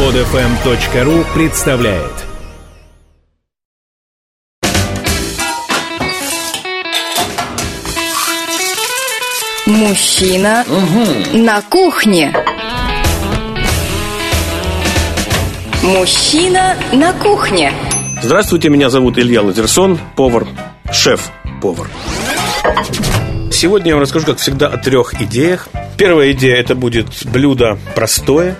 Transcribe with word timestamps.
Подфм.ру 0.00 1.26
представляет 1.34 2.10
Мужчина 9.66 10.64
на 11.34 11.60
кухне. 11.60 12.34
Мужчина 15.82 16.76
на 16.94 17.12
кухне. 17.12 17.70
Здравствуйте, 18.22 18.70
меня 18.70 18.88
зовут 18.88 19.18
Илья 19.18 19.42
Лазерсон, 19.42 19.98
повар, 20.16 20.46
шеф-повар. 20.90 21.90
Сегодня 23.52 23.88
я 23.88 23.94
вам 23.96 24.02
расскажу, 24.02 24.24
как 24.24 24.38
всегда, 24.38 24.68
о 24.68 24.78
трех 24.78 25.20
идеях. 25.20 25.68
Первая 25.98 26.32
идея– 26.32 26.56
это 26.56 26.74
будет 26.74 27.26
блюдо 27.26 27.76
простое. 27.94 28.56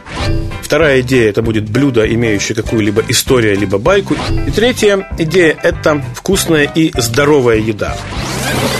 Вторая 0.70 1.00
идея– 1.00 1.28
это 1.30 1.42
будет 1.42 1.68
блюдо, 1.68 2.08
имеющее 2.14 2.54
какую-либо 2.54 3.02
историю, 3.08 3.58
либо 3.58 3.78
байку. 3.78 4.14
И 4.46 4.52
третья 4.52 5.04
идея– 5.18 5.58
это 5.64 6.00
вкусная 6.14 6.62
и 6.62 6.92
здоровая 6.96 7.56
еда. 7.56 7.96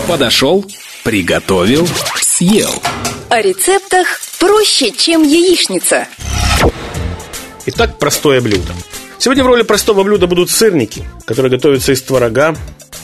Подошел, 0.07 0.65
приготовил, 1.03 1.89
съел. 2.21 2.71
О 3.29 3.43
рецептах 3.43 4.21
проще, 4.39 4.93
чем 4.93 5.25
яичница. 5.25 6.07
Итак, 7.67 7.99
простое 7.99 8.41
блюдо. 8.41 8.73
Сегодня 9.19 9.43
в 9.43 9.49
роли 9.49 9.63
простого 9.63 10.05
блюда 10.05 10.29
будут 10.29 10.49
сырники, 10.49 11.03
которые 11.25 11.51
готовятся 11.51 11.91
из 11.91 12.01
творога. 12.03 12.55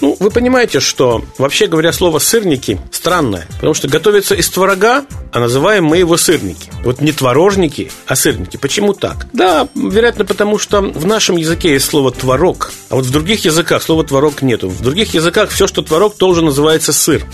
Ну, 0.00 0.16
вы 0.20 0.30
понимаете, 0.30 0.80
что, 0.80 1.24
вообще 1.38 1.66
говоря, 1.66 1.92
слово 1.92 2.18
«сырники» 2.18 2.80
странное, 2.90 3.46
потому 3.56 3.74
что 3.74 3.88
готовится 3.88 4.34
из 4.34 4.48
творога, 4.48 5.04
а 5.32 5.40
называем 5.40 5.84
мы 5.84 5.98
его 5.98 6.16
сырники. 6.16 6.70
Вот 6.84 7.00
не 7.00 7.12
творожники, 7.12 7.90
а 8.06 8.14
сырники. 8.14 8.56
Почему 8.56 8.92
так? 8.92 9.26
Да, 9.32 9.68
вероятно, 9.74 10.24
потому 10.24 10.58
что 10.58 10.80
в 10.80 11.06
нашем 11.06 11.36
языке 11.36 11.72
есть 11.72 11.86
слово 11.86 12.12
«творог», 12.12 12.72
а 12.90 12.96
вот 12.96 13.06
в 13.06 13.10
других 13.10 13.44
языках 13.44 13.82
слова 13.82 14.04
«творог» 14.04 14.42
нету. 14.42 14.68
В 14.68 14.82
других 14.82 15.14
языках 15.14 15.50
все, 15.50 15.66
что 15.66 15.82
творог, 15.82 16.16
тоже 16.16 16.42
называется 16.42 16.92
сыр. 16.92 17.24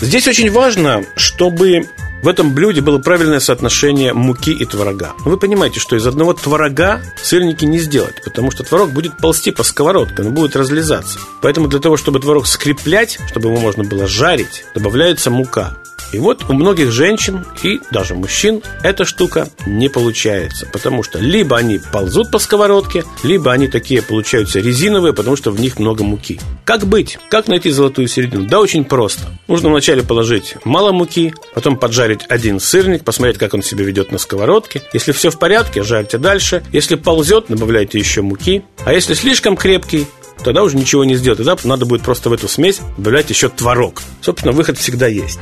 Здесь 0.00 0.28
очень 0.28 0.50
важно, 0.50 1.04
чтобы 1.16 1.88
в 2.24 2.28
этом 2.28 2.54
блюде 2.54 2.80
было 2.80 2.96
правильное 2.96 3.38
соотношение 3.38 4.14
муки 4.14 4.50
и 4.50 4.64
творога. 4.64 5.12
Вы 5.26 5.36
понимаете, 5.36 5.78
что 5.78 5.94
из 5.94 6.06
одного 6.06 6.32
творога 6.32 7.02
сырники 7.22 7.66
не 7.66 7.78
сделать, 7.78 8.22
потому 8.24 8.50
что 8.50 8.64
творог 8.64 8.92
будет 8.92 9.18
ползти 9.18 9.50
по 9.50 9.62
сковородке, 9.62 10.22
он 10.22 10.32
будет 10.32 10.56
разлезаться. 10.56 11.18
Поэтому 11.42 11.68
для 11.68 11.80
того, 11.80 11.98
чтобы 11.98 12.20
творог 12.20 12.46
скреплять, 12.46 13.18
чтобы 13.28 13.50
его 13.50 13.60
можно 13.60 13.84
было 13.84 14.06
жарить, 14.06 14.64
добавляется 14.74 15.30
мука. 15.30 15.76
И 16.12 16.18
вот 16.18 16.44
у 16.48 16.52
многих 16.52 16.92
женщин 16.92 17.44
и 17.62 17.80
даже 17.90 18.14
мужчин 18.14 18.62
эта 18.82 19.04
штука 19.04 19.48
не 19.66 19.88
получается, 19.88 20.66
потому 20.72 21.02
что 21.02 21.18
либо 21.18 21.56
они 21.56 21.80
ползут 21.92 22.30
по 22.30 22.38
сковородке, 22.38 23.04
либо 23.22 23.52
они 23.52 23.68
такие 23.68 24.02
получаются 24.02 24.60
резиновые, 24.60 25.12
потому 25.12 25.36
что 25.36 25.50
в 25.50 25.60
них 25.60 25.78
много 25.78 26.04
муки. 26.04 26.40
Как 26.64 26.86
быть? 26.86 27.18
Как 27.30 27.48
найти 27.48 27.70
золотую 27.70 28.08
середину? 28.08 28.46
Да 28.46 28.60
очень 28.60 28.84
просто. 28.84 29.24
Нужно 29.48 29.70
вначале 29.70 30.02
положить 30.02 30.56
мало 30.64 30.92
муки, 30.92 31.34
потом 31.54 31.76
поджарить 31.76 32.20
один 32.28 32.60
сырник, 32.60 33.04
посмотреть, 33.04 33.38
как 33.38 33.54
он 33.54 33.62
себя 33.62 33.84
ведет 33.84 34.12
на 34.12 34.18
сковородке. 34.18 34.82
Если 34.92 35.12
все 35.12 35.30
в 35.30 35.38
порядке, 35.38 35.82
жарьте 35.82 36.18
дальше. 36.18 36.62
Если 36.72 36.94
ползет, 36.94 37.46
добавляйте 37.48 37.98
еще 37.98 38.22
муки. 38.22 38.62
А 38.84 38.92
если 38.92 39.14
слишком 39.14 39.56
крепкий, 39.56 40.06
тогда 40.42 40.62
уже 40.62 40.76
ничего 40.76 41.04
не 41.04 41.14
сделать. 41.14 41.38
Тогда 41.38 41.56
надо 41.64 41.86
будет 41.86 42.02
просто 42.02 42.30
в 42.30 42.32
эту 42.32 42.48
смесь 42.48 42.80
добавлять 42.96 43.30
еще 43.30 43.48
творог. 43.48 44.02
Собственно, 44.20 44.52
выход 44.52 44.78
всегда 44.78 45.06
есть. 45.06 45.38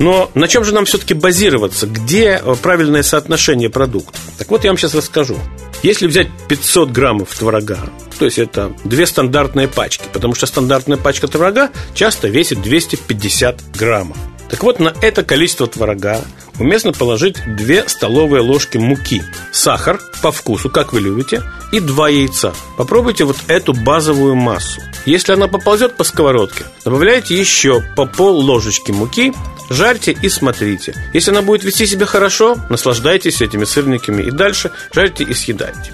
Но 0.00 0.30
на 0.34 0.48
чем 0.48 0.64
же 0.64 0.72
нам 0.72 0.86
все-таки 0.86 1.12
базироваться? 1.12 1.86
Где 1.86 2.40
э, 2.42 2.54
правильное 2.62 3.02
соотношение 3.02 3.68
продуктов? 3.68 4.18
Так 4.38 4.50
вот, 4.50 4.64
я 4.64 4.70
вам 4.70 4.78
сейчас 4.78 4.94
расскажу. 4.94 5.36
Если 5.82 6.06
взять 6.06 6.28
500 6.48 6.90
граммов 6.90 7.34
творога, 7.38 7.78
то 8.18 8.24
есть 8.24 8.38
это 8.38 8.72
две 8.84 9.06
стандартные 9.06 9.68
пачки, 9.68 10.04
потому 10.10 10.34
что 10.34 10.46
стандартная 10.46 10.96
пачка 10.96 11.28
творога 11.28 11.70
часто 11.94 12.28
весит 12.28 12.62
250 12.62 13.76
граммов. 13.76 14.16
Так 14.50 14.62
вот, 14.62 14.80
на 14.80 14.92
это 15.00 15.22
количество 15.22 15.66
творога 15.66 16.20
уместно 16.58 16.92
положить 16.92 17.36
2 17.46 17.88
столовые 17.88 18.42
ложки 18.42 18.78
муки, 18.78 19.22
сахар 19.52 20.00
по 20.22 20.32
вкусу, 20.32 20.68
как 20.68 20.92
вы 20.92 21.00
любите, 21.00 21.42
и 21.72 21.80
2 21.80 22.08
яйца. 22.08 22.52
Попробуйте 22.76 23.24
вот 23.24 23.36
эту 23.46 23.72
базовую 23.72 24.34
массу. 24.34 24.80
Если 25.06 25.32
она 25.32 25.48
поползет 25.48 25.96
по 25.96 26.04
сковородке, 26.04 26.64
добавляйте 26.84 27.38
еще 27.38 27.82
по 27.96 28.06
пол 28.06 28.38
ложечки 28.40 28.90
муки, 28.90 29.32
жарьте 29.70 30.12
и 30.12 30.28
смотрите. 30.28 30.94
Если 31.14 31.30
она 31.30 31.42
будет 31.42 31.64
вести 31.64 31.86
себя 31.86 32.04
хорошо, 32.04 32.58
наслаждайтесь 32.68 33.40
этими 33.40 33.64
сырниками 33.64 34.24
и 34.24 34.30
дальше 34.30 34.72
жарьте 34.92 35.24
и 35.24 35.32
съедайте. 35.32 35.92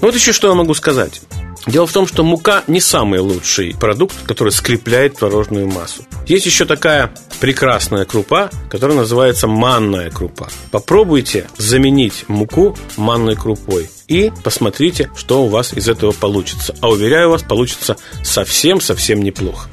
Ну 0.00 0.08
вот 0.08 0.14
еще 0.14 0.32
что 0.32 0.48
я 0.48 0.54
могу 0.54 0.74
сказать. 0.74 1.20
Дело 1.66 1.86
в 1.86 1.92
том, 1.92 2.06
что 2.06 2.24
мука 2.24 2.64
не 2.66 2.80
самый 2.80 3.20
лучший 3.20 3.74
продукт, 3.78 4.16
который 4.26 4.52
скрепляет 4.52 5.16
творожную 5.16 5.68
массу. 5.68 6.04
Есть 6.26 6.46
еще 6.46 6.64
такая 6.64 7.12
прекрасная 7.40 8.04
крупа, 8.04 8.50
которая 8.68 8.96
называется 8.96 9.46
манная 9.46 10.10
крупа. 10.10 10.48
Попробуйте 10.70 11.46
заменить 11.58 12.24
муку 12.28 12.76
манной 12.96 13.36
крупой 13.36 13.88
и 14.08 14.32
посмотрите, 14.42 15.10
что 15.16 15.44
у 15.44 15.48
вас 15.48 15.72
из 15.72 15.88
этого 15.88 16.12
получится. 16.12 16.74
А 16.80 16.88
уверяю 16.88 17.30
вас, 17.30 17.42
получится 17.42 17.96
совсем-совсем 18.24 19.22
неплохо. 19.22 19.68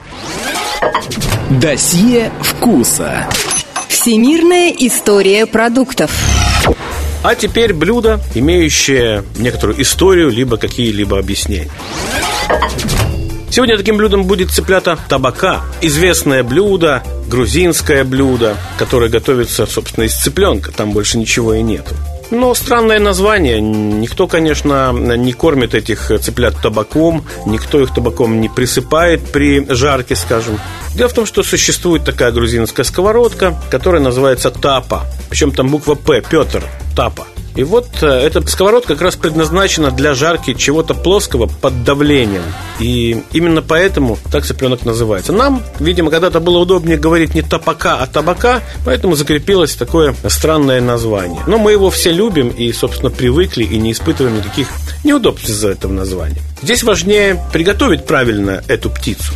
Досье 1.50 2.32
вкуса. 2.42 3.28
Всемирная 3.88 4.70
история 4.78 5.46
продуктов. 5.46 6.12
А 7.22 7.36
теперь 7.36 7.74
блюдо, 7.74 8.22
имеющее 8.34 9.24
некоторую 9.38 9.82
историю, 9.82 10.30
либо 10.30 10.58
какие-либо 10.58 11.20
объяснения. 11.20 11.70
Сегодня 13.52 13.78
таким 13.78 13.98
блюдом 13.98 14.24
будет 14.24 14.52
цыплята 14.52 14.98
табака. 15.10 15.62
Известное 15.82 16.44
блюдо, 16.44 17.04
грузинское 17.28 18.04
блюдо, 18.04 18.56
которое 18.78 19.10
готовится, 19.10 19.66
собственно, 19.66 20.06
из 20.06 20.16
цыпленка. 20.16 20.72
Там 20.72 20.92
больше 20.92 21.18
ничего 21.18 21.56
и 21.56 21.62
нету. 21.62 21.96
Но 22.32 22.54
странное 22.54 23.00
название. 23.00 23.60
Никто, 23.60 24.28
конечно, 24.28 24.94
не 24.94 25.34
кормит 25.34 25.74
этих 25.74 26.12
цыплят 26.22 26.62
табаком, 26.62 27.26
никто 27.48 27.82
их 27.82 27.92
табаком 27.92 28.40
не 28.40 28.50
присыпает 28.50 29.32
при 29.32 29.66
жарке, 29.68 30.16
скажем. 30.16 30.60
Дело 30.94 31.10
в 31.10 31.14
том, 31.14 31.26
что 31.26 31.42
существует 31.42 32.06
такая 32.06 32.32
грузинская 32.32 32.84
сковородка, 32.84 33.60
которая 33.72 34.02
называется 34.02 34.52
тапа. 34.52 35.06
Причем 35.30 35.52
там 35.52 35.70
буква 35.70 35.96
П, 35.96 36.22
Петр, 36.30 36.64
тапа. 37.00 37.28
И 37.56 37.64
вот 37.64 37.88
э, 38.02 38.08
эта 38.08 38.46
сковородка 38.46 38.96
как 38.96 39.02
раз 39.02 39.16
предназначена 39.16 39.90
для 39.90 40.14
жарки 40.14 40.54
чего-то 40.54 40.94
плоского 40.94 41.46
под 41.46 41.86
давлением. 41.86 42.44
И 42.82 43.24
именно 43.32 43.62
поэтому 43.62 44.18
так 44.30 44.44
цыпленок 44.44 44.84
называется. 44.84 45.32
Нам, 45.32 45.64
видимо, 45.80 46.12
когда-то 46.12 46.42
было 46.42 46.58
удобнее 46.58 46.98
говорить 46.98 47.36
не 47.36 47.42
тапака, 47.42 48.00
а 48.00 48.08
табака, 48.08 48.62
поэтому 48.84 49.16
закрепилось 49.16 49.76
такое 49.76 50.14
странное 50.28 50.82
название. 50.82 51.42
Но 51.48 51.58
мы 51.58 51.72
его 51.72 51.90
все 51.90 52.12
любим 52.12 52.50
и, 52.50 52.74
собственно, 52.74 53.12
привыкли 53.12 53.64
и 53.64 53.78
не 53.78 53.94
испытываем 53.94 54.36
никаких 54.36 54.68
неудобств 55.06 55.48
из-за 55.48 55.70
этого 55.70 55.94
названия. 55.94 56.42
Здесь 56.62 56.84
важнее 56.84 57.42
приготовить 57.54 58.06
правильно 58.06 58.62
эту 58.68 58.90
птицу. 58.90 59.32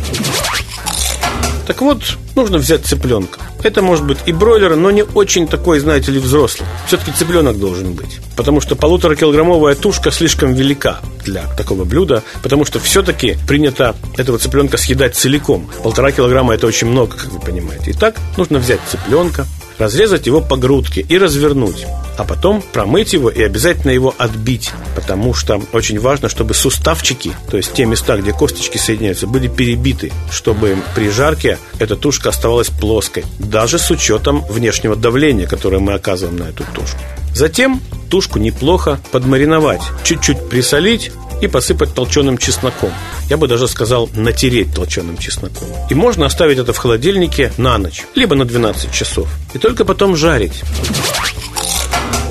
Так 1.66 1.80
вот, 1.80 2.02
нужно 2.36 2.58
взять 2.58 2.84
цыпленка. 2.84 3.40
Это 3.62 3.80
может 3.80 4.04
быть 4.04 4.18
и 4.26 4.32
бройлер, 4.32 4.76
но 4.76 4.90
не 4.90 5.02
очень 5.02 5.48
такой, 5.48 5.78
знаете 5.78 6.12
ли, 6.12 6.18
взрослый. 6.18 6.68
Все-таки 6.86 7.12
цыпленок 7.12 7.58
должен 7.58 7.94
быть. 7.94 8.20
Потому 8.36 8.60
что 8.60 8.76
полуторакилограммовая 8.76 9.74
тушка 9.74 10.10
слишком 10.10 10.52
велика 10.52 11.00
для 11.24 11.46
такого 11.56 11.84
блюда, 11.84 12.22
потому 12.42 12.66
что 12.66 12.80
все-таки 12.80 13.38
принято 13.48 13.96
этого 14.18 14.38
цыпленка 14.38 14.76
съедать 14.76 15.16
целиком. 15.16 15.70
Полтора 15.82 16.12
килограмма 16.12 16.54
это 16.54 16.66
очень 16.66 16.88
много, 16.88 17.16
как 17.16 17.32
вы 17.32 17.40
понимаете. 17.40 17.92
Итак, 17.92 18.16
нужно 18.36 18.58
взять 18.58 18.80
цыпленка, 18.90 19.46
разрезать 19.78 20.26
его 20.26 20.40
по 20.40 20.56
грудке 20.56 21.00
и 21.08 21.18
развернуть. 21.18 21.86
А 22.16 22.24
потом 22.24 22.62
промыть 22.62 23.12
его 23.12 23.28
и 23.28 23.42
обязательно 23.42 23.90
его 23.90 24.14
отбить, 24.18 24.70
потому 24.94 25.34
что 25.34 25.60
очень 25.72 25.98
важно, 25.98 26.28
чтобы 26.28 26.54
суставчики, 26.54 27.32
то 27.50 27.56
есть 27.56 27.72
те 27.72 27.86
места, 27.86 28.16
где 28.16 28.32
косточки 28.32 28.78
соединяются, 28.78 29.26
были 29.26 29.48
перебиты, 29.48 30.12
чтобы 30.30 30.76
при 30.94 31.10
жарке 31.10 31.58
эта 31.80 31.96
тушка 31.96 32.28
оставалась 32.28 32.68
плоской, 32.68 33.24
даже 33.38 33.78
с 33.78 33.90
учетом 33.90 34.44
внешнего 34.48 34.94
давления, 34.94 35.46
которое 35.46 35.80
мы 35.80 35.94
оказываем 35.94 36.38
на 36.38 36.44
эту 36.44 36.64
тушку. 36.72 37.00
Затем 37.34 37.80
тушку 38.10 38.38
неплохо 38.38 39.00
подмариновать, 39.10 39.82
чуть-чуть 40.04 40.48
присолить 40.48 41.10
и 41.44 41.48
посыпать 41.48 41.94
толченым 41.94 42.38
чесноком. 42.38 42.90
Я 43.28 43.36
бы 43.36 43.48
даже 43.48 43.68
сказал 43.68 44.08
натереть 44.14 44.74
толченым 44.74 45.18
чесноком. 45.18 45.68
И 45.90 45.94
можно 45.94 46.26
оставить 46.26 46.58
это 46.58 46.72
в 46.72 46.78
холодильнике 46.78 47.52
на 47.56 47.78
ночь, 47.78 48.04
либо 48.14 48.34
на 48.34 48.44
12 48.44 48.90
часов. 48.92 49.28
И 49.52 49.58
только 49.58 49.84
потом 49.84 50.16
жарить. 50.16 50.62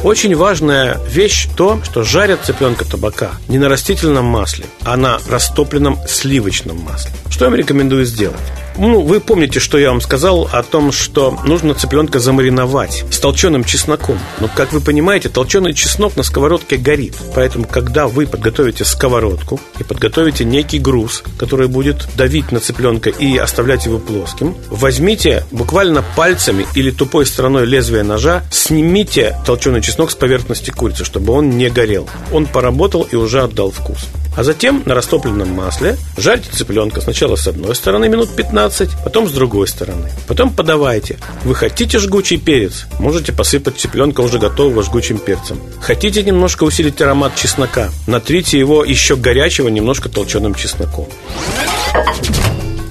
Очень 0.04 0.36
важная 0.36 1.00
вещь 1.08 1.48
то, 1.56 1.80
что 1.84 2.04
жарят 2.04 2.42
цыпленка 2.44 2.84
табака 2.84 3.32
не 3.48 3.58
на 3.58 3.70
растительном 3.70 4.26
масле, 4.26 4.66
а 4.82 4.98
на 4.98 5.20
растопленном 5.30 5.98
сливочном 6.08 6.78
масле. 6.82 7.12
Что 7.30 7.46
я 7.46 7.52
вам 7.52 7.58
рекомендую 7.58 8.04
сделать? 8.06 8.36
Ну, 8.78 9.02
вы 9.02 9.20
помните, 9.20 9.60
что 9.60 9.78
я 9.78 9.90
вам 9.90 10.02
сказал 10.02 10.50
о 10.52 10.64
том, 10.64 10.92
что 10.92 11.38
нужно 11.46 11.74
цыпленка 11.76 12.20
замариновать 12.20 13.06
с 13.12 13.20
толченым 13.20 13.64
чесноком. 13.64 14.18
Но, 14.40 14.50
как 14.54 14.74
вы 14.74 14.82
понимаете, 14.82 15.30
толченый 15.30 15.74
чеснок 15.74 16.16
на 16.18 16.24
сковородке 16.24 16.78
горит. 16.78 17.16
Поэтому, 17.36 17.66
когда 17.66 18.08
вы 18.08 18.26
подготовите 18.26 18.84
сковородку 18.84 19.60
и 19.80 19.84
подготовите 19.84 20.44
некий 20.44 20.80
груз, 20.80 21.24
который 21.38 21.68
будет 21.68 22.08
давить 22.16 22.52
на 22.52 22.60
цыпленка 22.60 23.10
и 23.10 23.38
оставлять 23.38 23.86
его 23.86 24.00
плоским, 24.00 24.56
возьмите 24.70 25.46
буквально 25.52 26.04
пальцами 26.16 26.66
или 26.76 26.92
тупой 26.92 27.26
стороной 27.26 27.66
лезвия 27.66 28.04
ножа, 28.04 28.44
снимите 28.52 29.38
толченый 29.46 29.82
чеснок 29.82 30.12
с 30.12 30.16
поверхности 30.16 30.72
курицы, 30.72 31.06
чтобы 31.06 31.34
он 31.34 31.52
не 31.52 31.70
горел. 31.70 32.10
Он 32.32 32.48
поработал 32.48 33.04
и 33.04 33.16
уже 33.16 33.42
отдал 33.42 33.72
вкус. 33.72 34.08
А 34.36 34.44
затем 34.44 34.84
на 34.86 34.96
растопленном 34.96 35.50
масле 35.50 35.98
жарьте 36.18 36.50
цыпленка 36.52 37.02
сначала 37.02 37.36
с 37.36 37.48
одной 37.48 37.76
стороны 37.76 38.10
минут 38.10 38.36
15, 38.36 38.90
потом 39.04 39.28
с 39.28 39.32
другой 39.32 39.68
стороны. 39.68 40.10
Потом 40.28 40.52
подавайте. 40.52 41.18
Вы 41.44 41.56
хотите 41.56 42.00
жгучий 42.00 42.38
перец? 42.38 42.86
Можете 43.00 43.32
посыпать 43.32 43.78
цыпленка 43.78 44.22
уже 44.22 44.40
готового 44.40 44.84
жгучим 44.84 45.20
перцем. 45.20 45.60
Хотите 45.82 46.24
немножко 46.24 46.64
усилить 46.64 47.02
аромат 47.02 47.36
чеснока? 47.36 47.90
Натрите 48.08 48.58
его 48.58 48.84
еще 48.84 49.16
горячего 49.16 49.68
немножко 49.68 50.10
толченым 50.10 50.56
чесноком. 50.56 51.08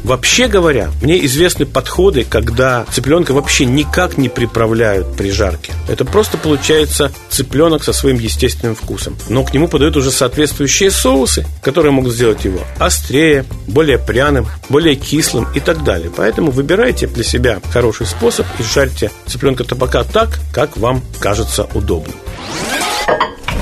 Вообще 0.04 0.48
говоря, 0.48 0.90
мне 1.00 1.24
известны 1.26 1.64
подходы, 1.64 2.24
когда 2.28 2.84
цыпленка 2.92 3.32
вообще 3.32 3.64
никак 3.66 4.18
не 4.18 4.28
приправляют 4.28 5.16
при 5.16 5.30
жарке. 5.30 5.72
Это 5.88 6.04
просто 6.04 6.36
получается 6.38 7.12
цыпленок 7.30 7.84
со 7.84 7.92
своим 7.92 8.18
естественным 8.18 8.74
вкусом. 8.74 9.16
Но 9.28 9.44
к 9.44 9.54
нему 9.54 9.68
подают 9.68 9.96
уже 9.96 10.10
соответствующие 10.10 10.90
соусы, 10.90 11.46
которые 11.62 11.92
могут 11.92 12.12
сделать 12.12 12.44
его 12.44 12.60
острее, 12.78 13.44
более 13.66 13.98
пряным, 13.98 14.46
более 14.68 14.96
кислым 14.96 15.46
и 15.54 15.60
так 15.60 15.84
далее. 15.84 16.10
Поэтому 16.14 16.50
выбирайте 16.50 17.06
для 17.06 17.24
себя 17.24 17.60
хороший 17.72 18.06
способ 18.06 18.46
и 18.58 18.62
жарьте 18.62 19.10
цыпленка 19.26 19.64
табака 19.64 20.02
так, 20.02 20.40
как 20.52 20.76
вам 20.76 21.02
кажется 21.20 21.68
удобным. 21.74 22.16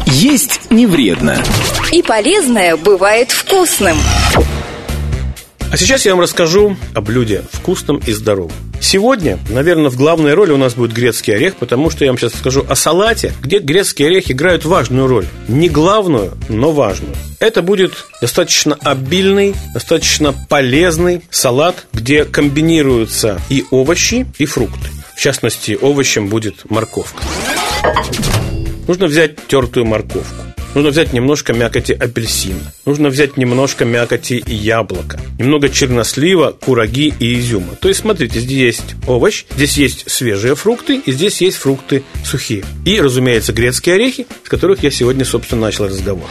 Есть 0.06 0.70
не 0.70 0.86
вредно. 0.86 1.42
И 1.92 2.02
полезное 2.02 2.76
бывает 2.76 3.30
вкусным. 3.30 3.96
А 5.70 5.76
сейчас 5.76 6.04
я 6.04 6.12
вам 6.12 6.20
расскажу 6.20 6.76
о 6.94 7.00
блюде 7.00 7.44
вкусном 7.52 7.98
и 8.04 8.12
здоровом. 8.12 8.52
Сегодня, 8.80 9.38
наверное, 9.50 9.88
в 9.88 9.96
главной 9.96 10.34
роли 10.34 10.50
у 10.50 10.56
нас 10.56 10.74
будет 10.74 10.92
грецкий 10.92 11.32
орех, 11.32 11.54
потому 11.56 11.90
что 11.90 12.04
я 12.04 12.10
вам 12.10 12.18
сейчас 12.18 12.34
расскажу 12.34 12.66
о 12.68 12.74
салате, 12.74 13.32
где 13.40 13.60
грецкий 13.60 14.04
орех 14.04 14.32
играют 14.32 14.64
важную 14.64 15.06
роль. 15.06 15.26
Не 15.46 15.68
главную, 15.68 16.32
но 16.48 16.72
важную. 16.72 17.14
Это 17.38 17.62
будет 17.62 17.92
достаточно 18.20 18.76
обильный, 18.82 19.54
достаточно 19.72 20.34
полезный 20.48 21.22
салат, 21.30 21.86
где 21.92 22.24
комбинируются 22.24 23.40
и 23.48 23.64
овощи, 23.70 24.26
и 24.38 24.46
фрукты. 24.46 24.88
В 25.14 25.20
частности, 25.20 25.78
овощем 25.80 26.26
будет 26.26 26.68
морковка. 26.68 27.22
Нужно 28.88 29.06
взять 29.06 29.36
тертую 29.46 29.86
морковку 29.86 30.49
Нужно 30.74 30.90
взять 30.90 31.12
немножко 31.12 31.52
мякоти 31.52 31.92
апельсина. 31.92 32.72
Нужно 32.86 33.08
взять 33.08 33.36
немножко 33.36 33.84
мякоти 33.84 34.42
яблока. 34.46 35.20
Немного 35.38 35.68
чернослива, 35.68 36.52
кураги 36.52 37.12
и 37.18 37.38
изюма. 37.40 37.74
То 37.80 37.88
есть, 37.88 38.00
смотрите, 38.00 38.38
здесь 38.38 38.76
есть 38.76 38.94
овощ, 39.08 39.46
здесь 39.50 39.76
есть 39.76 40.10
свежие 40.10 40.54
фрукты, 40.54 41.00
и 41.04 41.10
здесь 41.10 41.40
есть 41.40 41.56
фрукты 41.56 42.04
сухие. 42.24 42.64
И, 42.84 43.00
разумеется, 43.00 43.52
грецкие 43.52 43.96
орехи, 43.96 44.26
с 44.44 44.48
которых 44.48 44.84
я 44.84 44.92
сегодня, 44.92 45.24
собственно, 45.24 45.62
начал 45.62 45.86
разговор. 45.86 46.28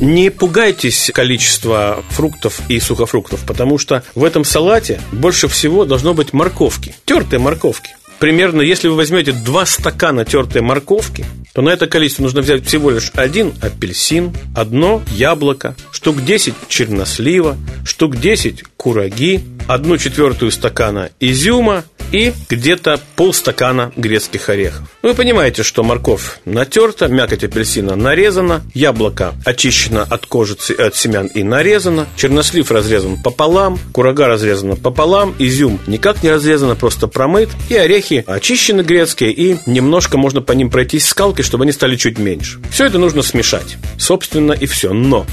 Не 0.00 0.30
пугайтесь 0.30 1.10
количества 1.14 2.02
фруктов 2.10 2.60
и 2.68 2.80
сухофруктов, 2.80 3.44
потому 3.46 3.78
что 3.78 4.02
в 4.14 4.24
этом 4.24 4.44
салате 4.44 5.00
больше 5.12 5.46
всего 5.48 5.84
должно 5.84 6.14
быть 6.14 6.32
морковки, 6.32 6.94
тертые 7.04 7.38
морковки 7.38 7.90
примерно, 8.18 8.62
если 8.62 8.88
вы 8.88 8.96
возьмете 8.96 9.32
два 9.32 9.66
стакана 9.66 10.24
тертой 10.24 10.62
морковки, 10.62 11.24
то 11.58 11.62
на 11.62 11.70
это 11.70 11.88
количество 11.88 12.22
нужно 12.22 12.40
взять 12.40 12.64
всего 12.64 12.88
лишь 12.88 13.10
один 13.16 13.52
апельсин, 13.60 14.32
одно 14.54 15.02
яблоко, 15.10 15.74
штук 15.90 16.24
10 16.24 16.54
чернослива, 16.68 17.56
штук 17.84 18.16
10 18.16 18.62
кураги, 18.76 19.40
одну 19.68 19.98
четвертую 19.98 20.50
стакана 20.50 21.10
изюма 21.20 21.84
и 22.10 22.32
где-то 22.48 23.00
полстакана 23.16 23.92
грецких 23.96 24.48
орехов. 24.48 24.88
Вы 25.02 25.14
понимаете, 25.14 25.62
что 25.62 25.82
морковь 25.82 26.40
натерта, 26.44 27.08
мякоть 27.08 27.44
апельсина 27.44 27.96
нарезана, 27.96 28.62
яблоко 28.74 29.34
очищено 29.44 30.06
от 30.08 30.26
кожицы 30.26 30.72
от 30.72 30.96
семян 30.96 31.26
и 31.26 31.42
нарезано, 31.42 32.06
чернослив 32.16 32.70
разрезан 32.70 33.22
пополам, 33.22 33.78
курага 33.92 34.26
разрезана 34.26 34.76
пополам, 34.76 35.34
изюм 35.38 35.78
никак 35.86 36.22
не 36.22 36.30
разрезано, 36.30 36.74
просто 36.74 37.06
промыт, 37.06 37.50
и 37.68 37.76
орехи 37.76 38.24
очищены 38.26 38.80
грецкие, 38.80 39.32
и 39.32 39.58
немножко 39.66 40.16
можно 40.16 40.40
по 40.40 40.52
ним 40.52 40.70
пройтись 40.70 41.06
скалкой, 41.06 41.44
чтобы 41.44 41.64
они 41.64 41.72
стали 41.72 41.96
чуть 41.96 42.18
меньше. 42.18 42.58
Все 42.70 42.86
это 42.86 42.98
нужно 42.98 43.22
смешать. 43.22 43.76
Собственно, 43.98 44.52
и 44.52 44.66
все. 44.66 44.94
Но 44.94 45.26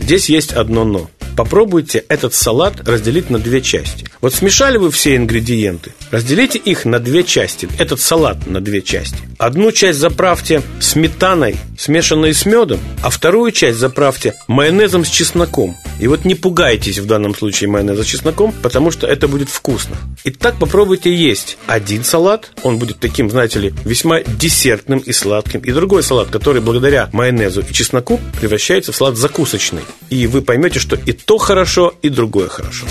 здесь 0.00 0.28
есть 0.28 0.52
одно 0.52 0.84
но 0.84 1.10
попробуйте 1.36 2.04
этот 2.08 2.34
салат 2.34 2.88
разделить 2.88 3.30
на 3.30 3.38
две 3.38 3.60
части. 3.60 4.06
Вот 4.20 4.34
смешали 4.34 4.78
вы 4.78 4.90
все 4.90 5.16
ингредиенты, 5.16 5.92
разделите 6.10 6.58
их 6.58 6.84
на 6.84 6.98
две 6.98 7.22
части, 7.22 7.68
этот 7.78 8.00
салат 8.00 8.46
на 8.46 8.60
две 8.60 8.82
части. 8.82 9.18
Одну 9.38 9.70
часть 9.70 9.98
заправьте 9.98 10.62
сметаной, 10.80 11.56
смешанной 11.78 12.32
с 12.32 12.46
медом, 12.46 12.80
а 13.02 13.10
вторую 13.10 13.52
часть 13.52 13.78
заправьте 13.78 14.34
майонезом 14.48 15.04
с 15.04 15.08
чесноком. 15.08 15.76
И 16.00 16.08
вот 16.08 16.24
не 16.24 16.34
пугайтесь 16.34 16.98
в 16.98 17.06
данном 17.06 17.34
случае 17.34 17.68
майонеза 17.68 18.02
с 18.02 18.06
чесноком, 18.06 18.54
потому 18.62 18.90
что 18.90 19.06
это 19.06 19.28
будет 19.28 19.50
вкусно. 19.50 19.96
И 20.24 20.30
так 20.30 20.58
попробуйте 20.58 21.14
есть 21.14 21.58
один 21.66 22.02
салат, 22.02 22.52
он 22.62 22.78
будет 22.78 22.98
таким, 22.98 23.30
знаете 23.30 23.58
ли, 23.58 23.74
весьма 23.84 24.22
десертным 24.22 25.00
и 25.00 25.12
сладким, 25.12 25.60
и 25.60 25.72
другой 25.72 26.02
салат, 26.02 26.28
который 26.28 26.62
благодаря 26.62 27.10
майонезу 27.12 27.60
и 27.60 27.72
чесноку 27.72 28.20
превращается 28.40 28.92
в 28.92 28.96
салат 28.96 29.16
закусочный. 29.16 29.82
И 30.08 30.26
вы 30.26 30.40
поймете, 30.40 30.78
что 30.78 30.96
и 30.96 31.12
то 31.26 31.36
хорошо, 31.38 31.92
и 32.02 32.08
другое 32.08 32.48
хорошо. 32.48 32.86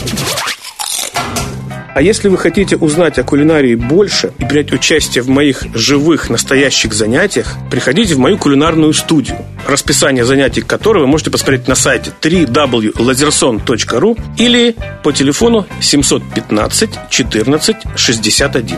А 1.95 2.01
если 2.01 2.27
вы 2.27 2.37
хотите 2.37 2.75
узнать 2.75 3.17
о 3.19 3.23
кулинарии 3.23 3.75
больше 3.75 4.33
и 4.37 4.43
принять 4.43 4.73
участие 4.73 5.23
в 5.23 5.29
моих 5.29 5.63
живых, 5.73 6.29
настоящих 6.29 6.93
занятиях, 6.93 7.55
приходите 7.71 8.15
в 8.15 8.19
мою 8.19 8.37
кулинарную 8.37 8.91
студию, 8.93 9.37
расписание 9.65 10.25
занятий 10.25 10.59
которой 10.59 10.99
вы 10.99 11.07
можете 11.07 11.31
посмотреть 11.31 11.69
на 11.69 11.75
сайте 11.75 12.11
www.lazerson.ru 12.21 14.19
или 14.37 14.75
по 15.03 15.13
телефону 15.13 15.65
715 15.79 16.89
14 17.09 17.77
61. 17.95 18.77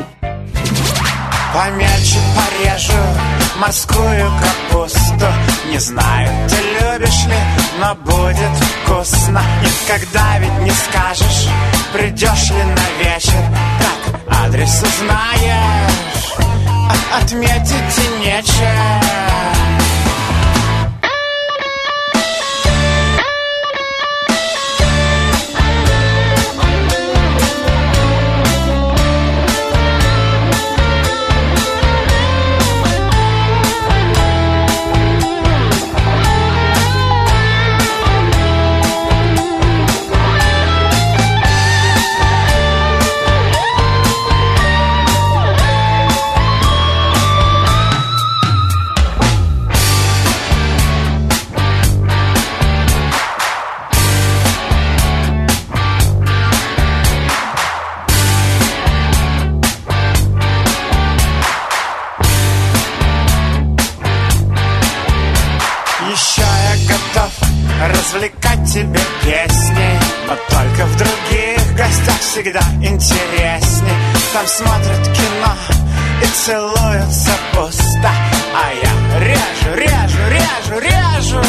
Помельче 1.52 2.20
порежу 2.36 2.94
морскую 3.60 4.32
капусту 4.70 5.26
Не 5.72 5.80
знаю, 5.80 6.30
ты 6.48 6.56
любишь 6.56 7.26
ли, 7.26 7.34
но 7.80 7.96
будет 7.96 8.52
вкусно 8.84 9.42
Никогда 9.62 10.40
ведь 10.40 10.60
не 10.64 10.72
скажешь, 10.72 11.48
придешь 11.94 12.50
ли 12.50 12.64
на 12.64 13.04
вечер. 13.04 13.42
Как 13.80 14.22
адрес 14.44 14.84
узнаешь, 14.84 16.34
отметить 17.22 17.87
целуются 76.46 77.32
пусто 77.54 78.12
А 78.56 78.74
я 78.74 79.20
режу, 79.20 79.76
режу, 79.76 80.24
режу, 80.30 80.80
режу 80.80 81.42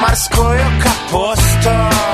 морскую 0.00 0.60
капусту. 0.82 2.05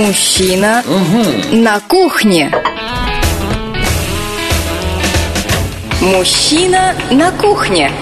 Мужчина 0.00 0.82
на 1.52 1.78
кухне. 1.80 2.50
Мужчина 6.00 6.94
на 7.10 7.30
кухне. 7.32 7.92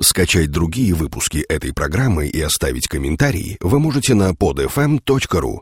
Скачать 0.00 0.52
другие 0.52 0.94
выпуски 0.94 1.38
этой 1.48 1.72
программы 1.72 2.28
и 2.28 2.40
оставить 2.40 2.86
комментарии 2.86 3.56
вы 3.60 3.80
можете 3.80 4.14
на 4.14 4.30
podfm.ru. 4.30 5.58